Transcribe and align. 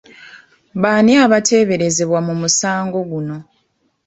Baani 0.81 1.13
abateeberezebwa 1.25 2.19
mu 2.27 2.33
musango 2.41 2.99
guno? 3.11 3.37